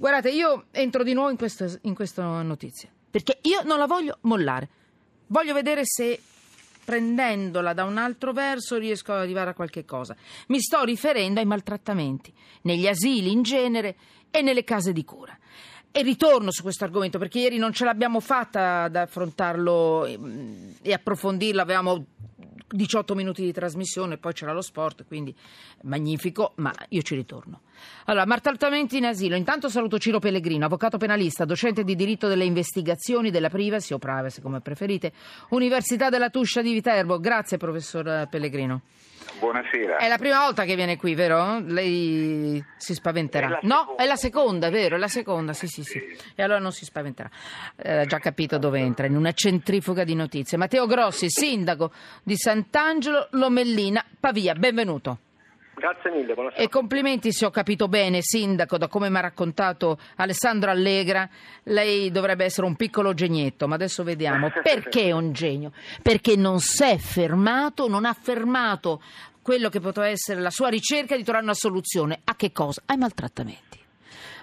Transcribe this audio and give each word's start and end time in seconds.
Guardate, 0.00 0.30
io 0.30 0.64
entro 0.70 1.02
di 1.02 1.12
nuovo 1.12 1.28
in, 1.28 1.36
questo, 1.36 1.78
in 1.82 1.94
questa 1.94 2.40
notizia, 2.40 2.88
perché 3.10 3.38
io 3.42 3.60
non 3.64 3.76
la 3.76 3.84
voglio 3.84 4.16
mollare. 4.22 4.66
Voglio 5.26 5.52
vedere 5.52 5.82
se 5.84 6.18
prendendola 6.82 7.74
da 7.74 7.84
un 7.84 7.98
altro 7.98 8.32
verso 8.32 8.78
riesco 8.78 9.12
ad 9.12 9.18
arrivare 9.18 9.50
a 9.50 9.52
qualche 9.54 9.84
cosa. 9.84 10.16
Mi 10.46 10.58
sto 10.58 10.84
riferendo 10.84 11.40
ai 11.40 11.44
maltrattamenti, 11.44 12.32
negli 12.62 12.86
asili 12.86 13.30
in 13.30 13.42
genere 13.42 13.94
e 14.30 14.40
nelle 14.40 14.64
case 14.64 14.94
di 14.94 15.04
cura. 15.04 15.38
E 15.92 16.00
ritorno 16.00 16.50
su 16.50 16.62
questo 16.62 16.84
argomento 16.84 17.18
perché 17.18 17.40
ieri 17.40 17.58
non 17.58 17.74
ce 17.74 17.84
l'abbiamo 17.84 18.20
fatta 18.20 18.84
ad 18.84 18.96
affrontarlo 18.96 20.06
e 20.80 20.92
approfondirlo, 20.94 21.60
avevamo 21.60 22.06
18 22.70 23.14
minuti 23.14 23.42
di 23.42 23.52
trasmissione, 23.52 24.16
poi 24.16 24.32
c'era 24.32 24.52
lo 24.52 24.62
sport, 24.62 25.04
quindi 25.06 25.34
magnifico, 25.82 26.52
ma 26.56 26.72
io 26.88 27.02
ci 27.02 27.14
ritorno. 27.14 27.62
Allora, 28.04 28.26
maltrattamenti 28.26 28.98
in 28.98 29.06
asilo. 29.06 29.36
Intanto 29.36 29.68
saluto 29.68 29.98
Ciro 29.98 30.18
Pellegrino, 30.18 30.66
avvocato 30.66 30.98
penalista, 30.98 31.44
docente 31.44 31.84
di 31.84 31.94
diritto 31.94 32.28
delle 32.28 32.44
investigazioni 32.44 33.30
della 33.30 33.48
privacy 33.48 33.94
o 33.94 33.98
privacy 33.98 34.40
come 34.40 34.60
preferite, 34.60 35.12
Università 35.50 36.08
della 36.08 36.30
Tuscia 36.30 36.62
di 36.62 36.72
Viterbo. 36.72 37.18
Grazie 37.18 37.56
professor 37.56 38.28
Pellegrino. 38.28 38.82
Buonasera. 39.38 39.96
È 39.96 40.08
la 40.08 40.18
prima 40.18 40.40
volta 40.40 40.64
che 40.64 40.74
viene 40.74 40.96
qui, 40.96 41.14
vero? 41.14 41.60
Lei 41.60 42.62
si 42.76 42.94
spaventerà. 42.94 43.60
È 43.60 43.66
no, 43.66 43.94
è 43.96 44.04
la 44.04 44.16
seconda, 44.16 44.70
vero? 44.70 44.96
È 44.96 44.98
la 44.98 45.08
seconda, 45.08 45.52
sì, 45.52 45.66
sì, 45.66 45.82
sì. 45.82 46.00
E 46.34 46.42
allora 46.42 46.58
non 46.58 46.72
si 46.72 46.84
spaventerà. 46.84 47.30
Ha 47.76 47.90
eh, 48.00 48.06
già 48.06 48.18
capito 48.18 48.58
dove 48.58 48.80
entra, 48.80 49.06
in 49.06 49.16
una 49.16 49.32
centrifuga 49.32 50.04
di 50.04 50.14
notizie. 50.14 50.58
Matteo 50.58 50.86
Grossi, 50.86 51.30
sindaco 51.30 51.92
di 52.22 52.36
Sant'Angelo 52.36 53.28
Lomellina, 53.32 54.04
Pavia. 54.18 54.54
Benvenuto. 54.54 55.18
Grazie 55.80 56.10
mille, 56.10 56.34
buonasera. 56.34 56.62
E 56.62 56.68
complimenti 56.68 57.32
se 57.32 57.46
ho 57.46 57.50
capito 57.50 57.88
bene, 57.88 58.18
Sindaco, 58.20 58.76
da 58.76 58.86
come 58.86 59.08
mi 59.08 59.16
ha 59.16 59.20
raccontato 59.20 59.98
Alessandro 60.16 60.70
Allegra, 60.70 61.26
lei 61.64 62.10
dovrebbe 62.10 62.44
essere 62.44 62.66
un 62.66 62.76
piccolo 62.76 63.14
genietto, 63.14 63.66
ma 63.66 63.76
adesso 63.76 64.04
vediamo. 64.04 64.50
Perché 64.62 65.04
è 65.04 65.12
un 65.12 65.32
genio? 65.32 65.72
Perché 66.02 66.36
non 66.36 66.60
si 66.60 66.84
è 66.84 66.98
fermato, 66.98 67.88
non 67.88 68.04
ha 68.04 68.12
fermato 68.12 69.00
quello 69.40 69.70
che 69.70 69.80
poteva 69.80 70.06
essere 70.06 70.40
la 70.40 70.50
sua 70.50 70.68
ricerca 70.68 71.16
di 71.16 71.22
trovare 71.22 71.44
una 71.44 71.54
soluzione. 71.54 72.20
A 72.24 72.36
che 72.36 72.52
cosa? 72.52 72.82
Ai 72.84 72.98
maltrattamenti. 72.98 73.78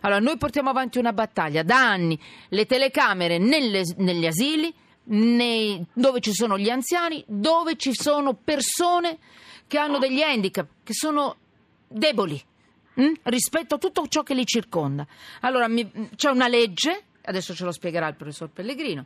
Allora, 0.02 0.20
noi 0.20 0.38
portiamo 0.38 0.72
avanti 0.72 0.98
una 0.98 1.14
battaglia 1.14 1.62
da 1.62 1.88
anni, 1.88 2.20
le 2.50 2.66
telecamere 2.66 3.38
nelle, 3.38 3.84
negli 3.98 4.26
asili, 4.26 4.74
nei, 5.10 5.86
dove 5.94 6.20
ci 6.20 6.34
sono 6.34 6.58
gli 6.58 6.70
anziani, 6.70 7.24
dove 7.28 7.76
ci 7.76 7.94
sono 7.94 8.34
persone 8.34 9.20
che 9.68 9.78
hanno 9.78 10.00
degli 10.00 10.22
handicap, 10.22 10.68
che 10.84 10.94
sono 10.94 11.36
deboli 11.88 12.42
hm? 12.94 13.14
rispetto 13.24 13.76
a 13.76 13.78
tutto 13.78 14.08
ciò 14.08 14.24
che 14.24 14.34
li 14.34 14.46
circonda. 14.46 15.06
Allora 15.42 15.68
mi, 15.68 16.10
c'è 16.16 16.30
una 16.30 16.48
legge, 16.48 17.04
adesso 17.24 17.54
ce 17.54 17.66
lo 17.66 17.72
spiegherà 17.72 18.08
il 18.08 18.16
professor 18.16 18.50
Pellegrino, 18.50 19.06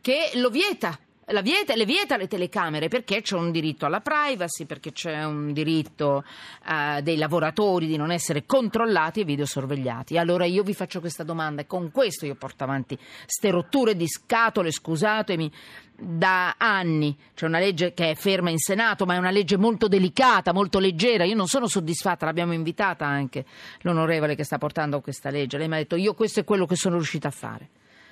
che 0.00 0.30
lo 0.34 0.50
vieta 0.50 0.98
vieta, 1.42 1.74
le 1.74 1.84
vieta 1.84 2.16
le 2.16 2.26
telecamere 2.26 2.88
perché 2.88 3.22
c'è 3.22 3.36
un 3.36 3.50
diritto 3.50 3.86
alla 3.86 4.00
privacy, 4.00 4.64
perché 4.64 4.92
c'è 4.92 5.24
un 5.24 5.52
diritto 5.52 6.24
uh, 6.66 7.00
dei 7.00 7.16
lavoratori 7.16 7.86
di 7.86 7.96
non 7.96 8.10
essere 8.10 8.44
controllati 8.44 9.20
e 9.20 9.24
videosorvegliati. 9.24 10.18
Allora 10.18 10.44
io 10.44 10.62
vi 10.62 10.74
faccio 10.74 11.00
questa 11.00 11.22
domanda 11.22 11.62
e 11.62 11.66
con 11.66 11.90
questo 11.92 12.26
io 12.26 12.34
porto 12.34 12.64
avanti 12.64 12.98
ste 13.26 13.50
rotture 13.50 13.94
di 13.94 14.08
scatole, 14.08 14.70
scusatemi, 14.72 15.52
da 15.94 16.54
anni. 16.56 17.16
C'è 17.34 17.46
una 17.46 17.58
legge 17.58 17.94
che 17.94 18.10
è 18.10 18.14
ferma 18.14 18.50
in 18.50 18.58
Senato, 18.58 19.04
ma 19.04 19.14
è 19.14 19.18
una 19.18 19.30
legge 19.30 19.56
molto 19.56 19.86
delicata, 19.86 20.52
molto 20.52 20.78
leggera. 20.78 21.24
Io 21.24 21.36
non 21.36 21.46
sono 21.46 21.68
soddisfatta, 21.68 22.24
l'abbiamo 22.24 22.54
invitata 22.54 23.06
anche 23.06 23.44
l'onorevole 23.82 24.34
che 24.34 24.44
sta 24.44 24.58
portando 24.58 25.00
questa 25.00 25.30
legge. 25.30 25.58
Lei 25.58 25.68
mi 25.68 25.74
ha 25.74 25.78
detto 25.78 25.96
io 25.96 26.14
questo 26.14 26.40
è 26.40 26.44
quello 26.44 26.66
che 26.66 26.76
sono 26.76 26.96
riuscita 26.96 27.28
a 27.28 27.32
fare. 27.32 27.68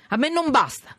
A 0.09 0.17
me 0.17 0.29
non 0.29 0.51
basta, 0.51 0.95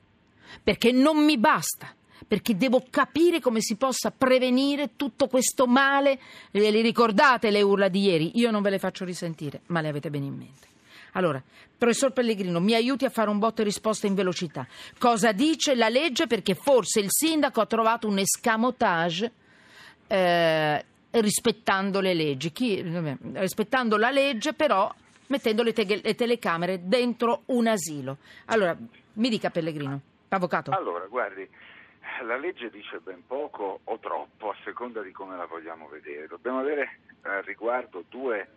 perché 0.62 0.92
non 0.92 1.24
mi 1.24 1.38
basta 1.38 1.94
perché 2.26 2.56
devo 2.56 2.84
capire 2.88 3.40
come 3.40 3.60
si 3.60 3.76
possa 3.76 4.10
prevenire 4.10 4.90
tutto 4.96 5.26
questo 5.26 5.66
male. 5.66 6.18
Le 6.50 6.70
ricordate 6.70 7.50
le 7.50 7.62
urla 7.62 7.88
di 7.88 8.02
ieri? 8.02 8.38
Io 8.38 8.50
non 8.50 8.62
ve 8.62 8.70
le 8.70 8.78
faccio 8.78 9.04
risentire, 9.04 9.60
ma 9.66 9.80
le 9.80 9.88
avete 9.88 10.10
bene 10.10 10.26
in 10.26 10.34
mente. 10.34 10.68
Allora, 11.12 11.42
professor 11.76 12.12
Pellegrino, 12.12 12.60
mi 12.60 12.74
aiuti 12.74 13.04
a 13.04 13.10
fare 13.10 13.30
un 13.30 13.38
botto 13.38 13.62
e 13.62 13.64
risposta 13.64 14.06
in 14.06 14.14
velocità. 14.14 14.66
Cosa 14.98 15.32
dice 15.32 15.74
la 15.74 15.88
legge? 15.88 16.26
Perché 16.26 16.54
forse 16.54 17.00
il 17.00 17.08
sindaco 17.10 17.60
ha 17.60 17.66
trovato 17.66 18.06
un 18.06 18.18
escamotage 18.18 19.32
eh, 20.06 20.84
rispettando 21.10 22.00
le 22.00 22.14
leggi. 22.14 22.52
Chi, 22.52 22.82
rispettando 23.32 23.96
la 23.96 24.10
legge, 24.10 24.52
però 24.52 24.92
mettendo 25.26 25.62
le, 25.62 25.72
te- 25.72 26.00
le 26.02 26.14
telecamere 26.14 26.80
dentro 26.84 27.42
un 27.46 27.66
asilo. 27.66 28.18
Allora, 28.46 28.76
mi 29.14 29.28
dica 29.28 29.50
Pellegrino, 29.50 30.00
avvocato. 30.28 30.70
Allora, 30.70 31.06
guardi, 31.06 31.48
la 32.22 32.36
legge 32.36 32.70
dice 32.70 32.98
ben 33.00 33.26
poco 33.26 33.80
o 33.84 33.98
troppo 33.98 34.50
a 34.50 34.56
seconda 34.64 35.02
di 35.02 35.12
come 35.12 35.36
la 35.36 35.46
vogliamo 35.46 35.88
vedere. 35.88 36.26
Dobbiamo 36.26 36.60
avere 36.60 37.00
eh, 37.22 37.42
riguardo 37.42 38.04
due 38.08 38.48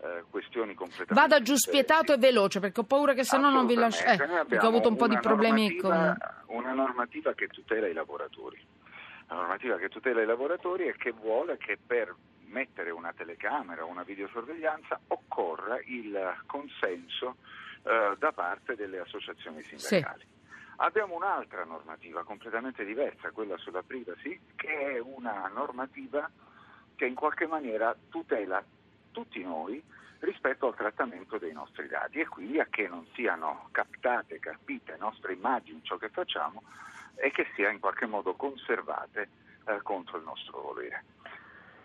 eh, 0.00 0.24
questioni 0.30 0.74
completamente 0.74 1.14
Vada 1.14 1.42
giù 1.42 1.56
spietato 1.56 2.12
e 2.12 2.18
veloce 2.18 2.60
perché 2.60 2.80
ho 2.80 2.84
paura 2.84 3.14
che 3.14 3.24
se 3.24 3.36
no 3.38 3.50
non 3.50 3.66
vi 3.66 3.74
lascio. 3.74 4.04
Eh, 4.04 4.58
ho 4.58 4.66
avuto 4.66 4.88
un 4.88 4.96
po' 4.96 5.08
di 5.08 5.18
problemi 5.18 5.76
con. 5.76 6.16
Una 6.46 6.72
normativa 6.72 7.34
che 7.34 7.48
tutela 7.48 7.88
i 7.88 7.92
lavoratori. 7.92 8.64
Una 9.28 9.40
normativa 9.40 9.76
che 9.76 9.88
tutela 9.88 10.22
i 10.22 10.26
lavoratori 10.26 10.86
e 10.86 10.96
che 10.96 11.10
vuole 11.10 11.58
che 11.58 11.78
per 11.84 12.14
mettere 12.46 12.90
una 12.90 13.12
telecamera 13.12 13.84
o 13.84 13.88
una 13.88 14.02
videosorveglianza 14.02 15.00
occorra 15.08 15.78
il 15.84 16.42
consenso 16.46 17.36
eh, 17.82 18.14
da 18.18 18.32
parte 18.32 18.74
delle 18.74 19.00
associazioni 19.00 19.62
sindacali. 19.62 20.20
Sì. 20.20 20.37
Abbiamo 20.80 21.16
un'altra 21.16 21.64
normativa 21.64 22.22
completamente 22.22 22.84
diversa, 22.84 23.32
quella 23.32 23.56
sulla 23.58 23.82
privacy, 23.82 24.38
che 24.54 24.94
è 24.94 24.98
una 25.00 25.50
normativa 25.52 26.30
che 26.94 27.04
in 27.04 27.16
qualche 27.16 27.48
maniera 27.48 27.96
tutela 28.08 28.62
tutti 29.10 29.42
noi 29.42 29.82
rispetto 30.20 30.68
al 30.68 30.76
trattamento 30.76 31.36
dei 31.38 31.52
nostri 31.52 31.88
dati 31.88 32.20
e 32.20 32.28
quindi 32.28 32.60
a 32.60 32.66
che 32.70 32.86
non 32.86 33.04
siano 33.14 33.68
captate, 33.72 34.38
capite 34.38 34.96
nostre 34.98 35.32
immagini, 35.32 35.80
ciò 35.82 35.96
che 35.96 36.10
facciamo 36.10 36.62
e 37.16 37.32
che 37.32 37.48
sia 37.56 37.70
in 37.70 37.80
qualche 37.80 38.06
modo 38.06 38.34
conservate 38.34 39.30
eh, 39.66 39.80
contro 39.82 40.18
il 40.18 40.24
nostro 40.24 40.60
volere. 40.60 41.04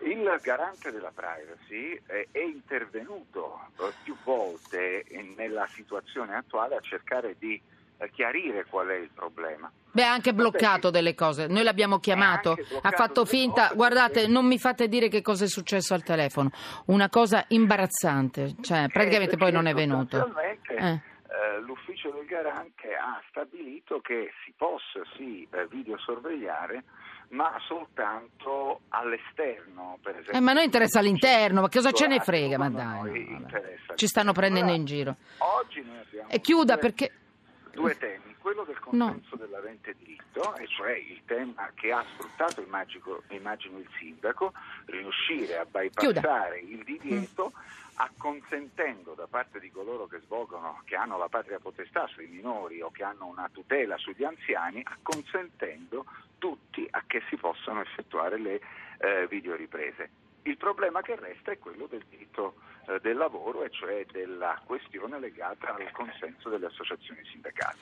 Il 0.02 0.40
garante 0.44 0.92
della 0.92 1.12
privacy 1.12 2.00
è, 2.06 2.28
è 2.30 2.42
intervenuto 2.42 3.70
eh, 3.80 3.92
più 4.04 4.16
volte 4.24 5.04
nella 5.36 5.68
situazione 5.74 6.36
attuale 6.36 6.75
a 6.75 6.81
cercare 6.81 7.36
di 7.40 7.60
chiarire 8.08 8.66
qual 8.66 8.88
è 8.88 8.96
il 8.96 9.09
problema. 9.14 9.72
Beh, 9.91 10.03
ha 10.03 10.12
anche 10.12 10.34
bloccato 10.34 10.90
delle 10.90 11.14
cose. 11.14 11.47
Noi 11.47 11.64
l'abbiamo 11.64 12.00
chiamato, 12.00 12.58
ha 12.81 12.91
fatto 12.91 13.25
finta. 13.25 13.72
Guardate, 13.75 14.28
non 14.28 14.46
mi 14.46 14.58
fate 14.58 14.88
dire 14.88 15.08
che 15.08 15.22
cosa 15.22 15.46
è 15.46 15.47
successo 15.47 15.94
al 15.94 16.03
telefono. 16.03 16.50
Una 16.88 17.09
cosa 17.09 17.46
imbarazzante. 17.50 18.56
Cioè, 18.62 18.88
praticamente 18.92 19.36
eh, 19.36 19.38
poi 19.38 19.52
non 19.52 19.68
è 19.68 19.74
venuto. 19.74 20.34
Eh. 20.68 21.12
Eh, 21.34 21.59
l'ufficio 21.62 22.12
del 22.12 22.25
garante 22.25 22.94
ha 22.96 23.22
stabilito 23.30 24.00
che 24.02 24.31
si 24.46 24.53
possa 24.56 25.02
sì 25.16 25.47
eh, 25.52 25.68
videosorvegliare 25.68 26.84
ma 27.30 27.56
soltanto 27.68 28.81
all'esterno, 28.90 29.97
per 30.02 30.12
esempio. 30.12 30.34
Eh, 30.34 30.40
ma 30.40 30.52
a 30.52 30.53
noi 30.53 30.66
interessa 30.66 31.00
all'interno, 31.00 31.62
ma 31.62 31.69
cosa 31.69 31.92
ce 31.92 32.08
ne 32.08 32.19
frega? 32.19 32.58
Ma 32.58 32.69
dai, 32.69 33.44
ci 33.96 34.08
stanno 34.08 34.34
prendendo 34.34 34.72
in 34.72 34.86
giro. 34.86 35.16
Oggi 35.40 35.81
noi 35.81 35.97
abbiamo... 35.97 36.30
E 36.30 36.40
chiuda 36.40 36.78
perché 36.78 37.12
due 37.74 37.98
temi, 37.98 38.36
quello 38.38 38.64
del 38.64 38.80
consenso 38.80 39.36
no. 39.36 39.46
dell'avente 39.46 39.96
diritto, 39.98 40.56
e 40.56 40.68
cioè 40.68 40.94
il 40.94 41.22
tema 41.26 41.72
che 41.74 41.92
ha 41.92 42.06
sfruttato, 42.14 42.62
immagino, 42.62 43.24
immagino 43.30 43.80
il 43.80 43.90
sindaco, 43.98 44.54
riuscire 44.86 45.58
a 45.58 45.66
bypassare 45.66 46.60
Chiuda. 46.60 46.74
il 46.74 46.84
divieto 46.84 47.52
acconsentendo 47.96 49.14
da 49.14 49.28
parte 49.28 49.60
di 49.60 49.72
coloro 49.72 50.08
che 50.08 50.20
svolgono, 50.20 50.82
che 50.86 50.96
hanno 50.96 51.18
la 51.18 51.30
patria 51.30 51.60
potestà 51.60 52.08
sui 52.08 52.28
minori 52.28 52.81
o 52.81 52.92
che 52.92 53.04
hanno 53.04 53.25
una 53.25 53.50
tutela 53.52 53.98
sugli 53.98 54.24
anziani, 54.24 54.81
acconsentendo 54.84 56.06
tutti 56.38 56.88
a 56.90 57.04
che 57.06 57.22
si 57.30 57.38
possano 57.38 57.81
effettuare 57.81 58.38
le 58.38 58.62
eh, 59.00 59.28
videoriprese. 59.28 60.23
Il 60.44 60.57
problema 60.57 61.01
che 61.01 61.16
resta 61.16 61.51
è 61.51 61.57
quello 61.57 61.88
del 61.90 62.04
diritto 62.10 62.56
eh, 62.88 63.00
del 63.01 63.16
lavoro 63.16 63.63
e 63.63 63.69
cioè 63.69 64.06
della 64.12 64.62
questione 64.66 65.19
legata 65.19 65.74
al 65.74 65.90
consenso 65.94 66.50
delle 66.50 66.66
associazioni 66.66 67.22
sindacali. 67.31 67.78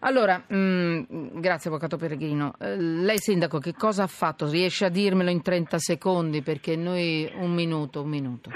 Allora, 0.00 0.42
mh, 0.46 0.56
mm, 0.56 1.40
grazie 1.40 1.68
Avvocato 1.68 1.96
Peregrino. 1.96 2.54
Eh, 2.58 2.76
lei 2.76 3.18
Sindaco 3.18 3.58
che 3.58 3.74
cosa 3.74 4.04
ha 4.04 4.08
fatto? 4.08 4.48
Riesce 4.48 4.86
a 4.86 4.88
dirmelo 4.88 5.28
in 5.30 5.42
30 5.42 5.78
secondi 5.78 6.42
perché 6.42 6.74
noi 6.74 7.30
un 7.34 7.52
minuto, 7.52 8.02
un 8.02 8.08
minuto. 8.08 8.50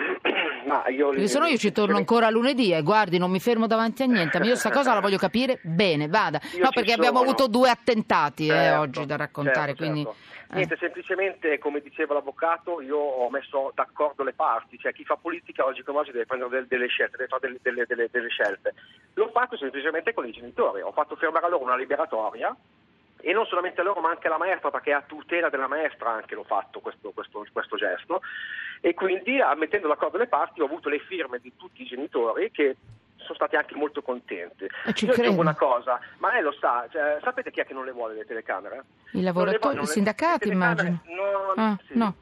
Ma 0.71 0.89
io 0.89 1.09
Perché 1.11 1.29
se 1.29 1.39
no 1.39 1.47
io 1.47 1.57
ci 1.57 1.73
torno 1.73 1.97
ancora 1.97 2.31
lunedì 2.31 2.73
e 2.73 2.83
guardi, 2.83 3.19
non 3.19 3.31
mi 3.31 3.41
fermo 3.41 3.67
davanti 3.67 4.03
a 4.03 4.07
niente. 4.07 4.39
Ma 4.39 4.45
io 4.47 4.57
sta 4.57 4.71
cosa 4.71 4.95
la 4.95 5.01
voglio 5.01 5.19
capire 5.19 5.59
bene, 5.63 6.09
vada. 6.09 6.41
Io 6.55 6.63
No, 6.65 6.71
perché 6.73 6.93
abbiamo 6.93 7.19
sono. 7.19 7.29
avuto 7.31 7.47
due 7.49 7.69
attentati 7.71 8.47
eh, 8.47 8.51
Certo, 8.51 8.81
oggi 8.81 9.07
da 9.07 9.17
raccontare, 9.17 9.75
certo, 9.75 9.83
quindi... 9.83 10.03
certo. 10.05 10.19
eh. 10.53 10.55
Niente, 10.57 10.77
semplicemente 10.81 11.59
come 11.59 11.81
diceva 11.81 12.15
l'avvocato, 12.15 12.81
io 12.81 12.97
ho 12.99 13.31
messo 13.31 13.71
d'accordo 13.75 14.25
le 14.25 14.33
parti, 14.33 14.79
cioè 14.79 14.93
chi 14.93 15.05
fa 15.05 15.17
politica 15.17 15.65
oggi 15.65 15.83
come 15.83 15.99
oggi 15.99 16.11
deve 16.11 16.27
prendere 16.27 16.51
del- 16.51 16.67
delle 16.67 16.89
scelte, 16.89 17.17
deve 17.19 17.29
fare 17.29 17.43
delle, 17.47 17.59
delle- 17.63 17.85
delle- 17.87 18.09
delle 18.11 18.29
scelte. 18.29 18.75
L'ho 19.15 19.31
fatto 19.33 19.57
semplicemente 19.57 20.13
con 20.13 20.27
i 20.27 20.33
genitori, 20.33 20.81
ho 20.83 20.91
fatto 20.93 21.15
firmare 21.17 21.47
a 21.47 21.49
loro 21.51 21.63
una 21.63 21.77
liberatoria 21.77 22.55
e 23.23 23.33
non 23.33 23.47
solamente 23.47 23.83
loro 23.83 24.01
ma 24.01 24.11
anche 24.11 24.29
la 24.29 24.39
maestra 24.39 24.71
perché 24.71 24.93
a 24.93 25.03
tutela 25.03 25.49
della 25.49 25.69
maestra 25.69 26.11
anche 26.13 26.35
l'ho 26.35 26.45
fatto 26.45 26.81
questo, 26.81 27.11
questo- 27.13 27.47
questo 27.53 27.77
gesto 27.77 28.21
e 28.81 28.95
quindi 28.95 29.41
ah, 29.41 29.55
mettendo 29.55 29.89
d'accordo 29.89 30.17
le 30.19 30.27
parti 30.27 30.61
ho 30.61 30.65
avuto 30.67 30.89
le 30.89 31.01
firme 31.01 31.39
di 31.39 31.53
tutti 31.57 31.83
i 31.83 31.87
genitori 31.87 32.51
che 32.51 32.77
sono 33.17 33.35
stati 33.35 33.55
anche 33.57 33.75
molto 33.75 34.01
contenti. 34.01 34.67
Ci 34.95 35.05
Io 35.05 35.13
credo. 35.13 35.39
una 35.39 35.55
cosa, 35.55 36.01
ma 36.19 36.33
lei 36.33 36.41
lo 36.43 36.53
sa, 36.59 36.87
cioè, 36.91 37.19
sapete 37.23 37.51
chi 37.51 37.61
è 37.61 37.67
che 37.67 37.75
non 37.75 37.85
le 37.85 37.93
vuole 37.93 38.15
le 38.15 38.25
telecamere? 38.25 38.77
I 39.13 39.17
Non 39.17 39.25
lavoratori, 39.25 39.75
non 39.75 39.85
i 39.85 39.87
sindacati 39.87 40.49
immagino. 40.49 41.03
No, 41.05 41.53
Ah, 41.63 41.77
sì. 41.87 41.93
no. 41.99 42.15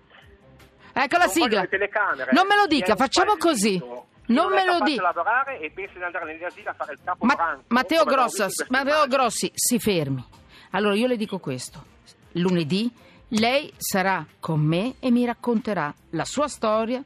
Ecco 0.93 1.17
la 1.17 1.25
Non 1.25 1.29
sigla. 1.33 1.47
vogliono 1.47 1.63
le 1.63 1.69
telecamere. 1.69 2.33
Non 2.33 2.47
me 2.49 2.57
lo 2.57 2.67
dica, 2.67 2.97
facciamo 2.97 3.37
così. 3.37 3.79
Non 4.27 4.53
è 4.53 4.57
me 4.57 4.65
lo 4.67 4.73
dica. 4.81 4.85
di 4.85 4.97
lavorare 4.97 5.61
e 5.61 5.71
pensa 5.71 5.97
di 5.99 6.03
andare 6.05 6.25
negli 6.27 6.43
asili 6.45 6.67
a 6.67 6.75
fare 6.75 6.93
il 6.95 6.99
capo 7.05 7.25
Ma- 7.25 7.59
Matteo, 7.69 8.05
queste 8.05 8.67
Matteo. 8.69 9.07
Grossi, 9.07 9.51
si 9.55 9.79
fermi. 9.79 10.23
Allora 10.71 10.95
io 10.95 11.07
le 11.07 11.17
dico 11.17 11.39
questo. 11.39 11.85
Lunedì 12.33 12.91
lei 13.33 13.71
sarà 13.77 14.25
con 14.41 14.61
me 14.61 14.95
e 15.01 15.11
mi 15.11 15.25
racconterà 15.25 15.93
la 16.11 16.25
sua 16.25 16.49
storia 16.49 17.03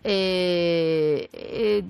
e, 0.00 1.28
e- 1.30 1.84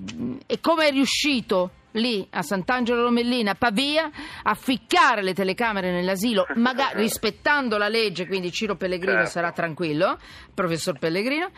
e 0.45 0.59
come 0.59 0.87
è 0.87 0.91
riuscito 0.91 1.71
lì 1.93 2.25
a 2.31 2.41
Sant'Angelo 2.41 3.01
Lomellina, 3.03 3.51
a 3.51 3.55
Pavia, 3.55 4.09
a 4.43 4.53
ficcare 4.55 5.21
le 5.21 5.33
telecamere 5.33 5.91
nell'asilo, 5.91 6.45
magari 6.55 7.01
rispettando 7.01 7.77
la 7.77 7.87
legge, 7.87 8.25
quindi 8.27 8.51
Ciro 8.51 8.75
Pellegrino 8.75 9.17
Certo. 9.17 9.31
sarà 9.31 9.51
tranquillo, 9.51 10.17
professor 10.53 10.97
Pellegrino, 10.97 11.49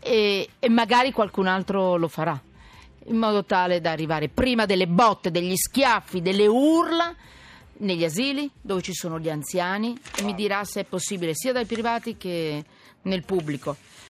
e- 0.00 0.48
e 0.58 0.68
magari 0.68 1.12
qualcun 1.12 1.46
altro 1.46 1.96
lo 1.96 2.08
farà 2.08 2.40
in 3.08 3.16
modo 3.16 3.44
tale 3.44 3.80
da 3.80 3.92
arrivare 3.92 4.28
prima 4.28 4.66
delle 4.66 4.88
botte, 4.88 5.30
degli 5.30 5.54
schiaffi, 5.56 6.20
delle 6.20 6.48
urla 6.48 7.14
negli 7.78 8.04
asili 8.04 8.50
dove 8.60 8.82
ci 8.82 8.92
sono 8.92 9.18
gli 9.18 9.28
anziani 9.28 9.96
e 10.16 10.22
mi 10.22 10.34
dirà 10.34 10.64
se 10.64 10.80
è 10.80 10.84
possibile 10.84 11.32
sia 11.34 11.52
dai 11.52 11.66
privati 11.66 12.16
che 12.16 12.64
nel 13.02 13.24
pubblico. 13.24 13.76